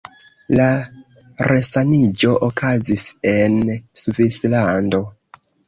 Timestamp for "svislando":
4.07-5.07